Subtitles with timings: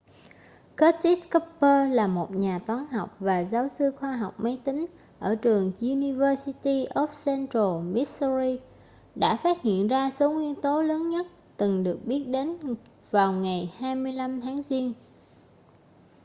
[0.77, 4.85] curtis cooper là một nhà toán học và giáo sư khoa học máy tính
[5.19, 8.59] ở trường university of central missouri
[9.15, 11.27] đã phát hiện ra số nguyên tố lớn nhất
[11.57, 12.57] từng được biết đến
[13.11, 14.93] vào ngày 25 tháng giêng